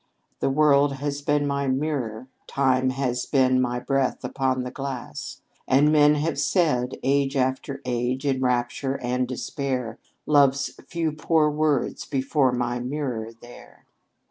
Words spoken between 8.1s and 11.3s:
in rapture and despair, Love's few